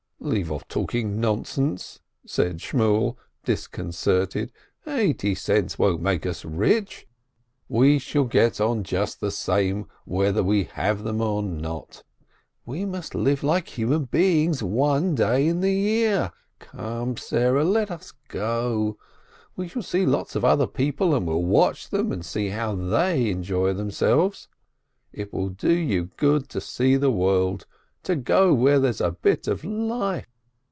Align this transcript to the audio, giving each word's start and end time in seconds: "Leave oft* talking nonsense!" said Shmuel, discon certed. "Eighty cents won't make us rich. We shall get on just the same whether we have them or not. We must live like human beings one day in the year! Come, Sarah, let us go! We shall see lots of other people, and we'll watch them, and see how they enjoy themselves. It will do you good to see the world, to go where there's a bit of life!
"Leave 0.23 0.51
oft* 0.51 0.69
talking 0.69 1.19
nonsense!" 1.19 1.99
said 2.27 2.57
Shmuel, 2.59 3.15
discon 3.43 3.87
certed. 3.91 4.51
"Eighty 4.85 5.33
cents 5.33 5.79
won't 5.79 5.99
make 5.99 6.27
us 6.27 6.45
rich. 6.45 7.07
We 7.67 7.97
shall 7.97 8.25
get 8.25 8.61
on 8.61 8.83
just 8.83 9.19
the 9.19 9.31
same 9.31 9.87
whether 10.05 10.43
we 10.43 10.65
have 10.65 11.03
them 11.03 11.21
or 11.21 11.41
not. 11.41 12.03
We 12.67 12.85
must 12.85 13.15
live 13.15 13.41
like 13.41 13.67
human 13.69 14.05
beings 14.05 14.61
one 14.61 15.15
day 15.15 15.47
in 15.47 15.59
the 15.61 15.73
year! 15.73 16.31
Come, 16.59 17.17
Sarah, 17.17 17.63
let 17.65 17.89
us 17.89 18.13
go! 18.27 18.99
We 19.55 19.67
shall 19.69 19.81
see 19.81 20.05
lots 20.05 20.35
of 20.35 20.45
other 20.45 20.67
people, 20.67 21.15
and 21.15 21.25
we'll 21.25 21.41
watch 21.41 21.89
them, 21.89 22.11
and 22.11 22.23
see 22.23 22.49
how 22.49 22.75
they 22.75 23.31
enjoy 23.31 23.73
themselves. 23.73 24.47
It 25.11 25.33
will 25.33 25.49
do 25.49 25.73
you 25.73 26.11
good 26.15 26.47
to 26.49 26.61
see 26.61 26.95
the 26.95 27.09
world, 27.11 27.65
to 28.03 28.15
go 28.15 28.51
where 28.51 28.79
there's 28.79 28.99
a 28.99 29.11
bit 29.11 29.47
of 29.47 29.63
life! 29.63 30.25